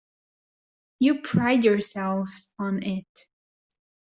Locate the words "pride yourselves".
1.21-2.55